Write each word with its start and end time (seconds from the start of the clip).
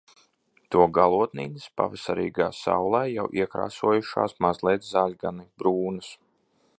To 0.75 0.79
galotnītes 0.97 1.67
pavasarīgā 1.81 2.47
saulē 2.61 3.03
jau 3.11 3.27
iekrāsojušās 3.41 4.35
mazliet 4.47 4.89
zaļgani 4.91 5.47
brūnas. 5.63 6.13